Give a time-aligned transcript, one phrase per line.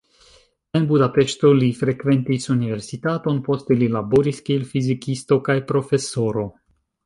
[0.77, 6.51] En Budapeŝto li frekventis universitaton, poste li laboris, kiel fizikisto kaj profesoro.